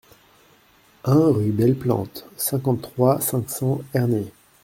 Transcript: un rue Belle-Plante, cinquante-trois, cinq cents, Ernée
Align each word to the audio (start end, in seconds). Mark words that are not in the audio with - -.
un 1.03 1.27
rue 1.31 1.51
Belle-Plante, 1.51 2.25
cinquante-trois, 2.35 3.21
cinq 3.21 3.47
cents, 3.51 3.81
Ernée 3.93 4.33